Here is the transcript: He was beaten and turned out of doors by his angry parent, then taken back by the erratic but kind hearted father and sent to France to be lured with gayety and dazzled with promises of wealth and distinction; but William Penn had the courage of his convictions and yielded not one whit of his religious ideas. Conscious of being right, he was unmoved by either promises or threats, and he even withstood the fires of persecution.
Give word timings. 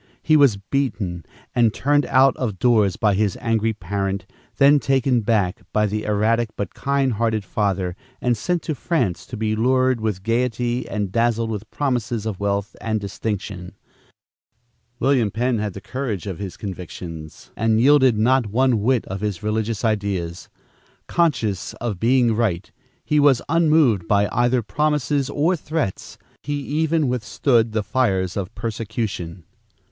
He 0.23 0.35
was 0.35 0.57
beaten 0.57 1.23
and 1.53 1.75
turned 1.75 2.07
out 2.07 2.35
of 2.37 2.57
doors 2.57 2.95
by 2.95 3.13
his 3.13 3.37
angry 3.39 3.71
parent, 3.71 4.25
then 4.57 4.79
taken 4.79 5.21
back 5.21 5.61
by 5.73 5.85
the 5.85 6.05
erratic 6.05 6.49
but 6.55 6.73
kind 6.73 7.13
hearted 7.13 7.45
father 7.45 7.95
and 8.19 8.35
sent 8.35 8.63
to 8.63 8.73
France 8.73 9.27
to 9.27 9.37
be 9.37 9.55
lured 9.55 10.01
with 10.01 10.23
gayety 10.23 10.89
and 10.89 11.11
dazzled 11.11 11.51
with 11.51 11.69
promises 11.69 12.25
of 12.25 12.39
wealth 12.39 12.75
and 12.81 12.99
distinction; 12.99 13.75
but 14.99 15.05
William 15.05 15.29
Penn 15.29 15.59
had 15.59 15.73
the 15.73 15.79
courage 15.81 16.25
of 16.25 16.39
his 16.39 16.57
convictions 16.57 17.51
and 17.55 17.79
yielded 17.79 18.17
not 18.17 18.47
one 18.47 18.81
whit 18.81 19.05
of 19.05 19.21
his 19.21 19.43
religious 19.43 19.85
ideas. 19.85 20.49
Conscious 21.07 21.73
of 21.73 21.99
being 21.99 22.33
right, 22.35 22.71
he 23.05 23.19
was 23.19 23.39
unmoved 23.47 24.07
by 24.07 24.27
either 24.31 24.63
promises 24.63 25.29
or 25.29 25.55
threats, 25.55 26.15
and 26.19 26.29
he 26.41 26.53
even 26.55 27.07
withstood 27.07 27.71
the 27.73 27.83
fires 27.83 28.35
of 28.35 28.55
persecution. 28.55 29.43